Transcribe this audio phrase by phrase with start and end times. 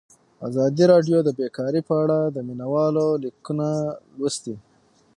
[0.47, 3.67] ازادي راډیو د بیکاري په اړه د مینه والو لیکونه
[4.17, 4.55] لوستي.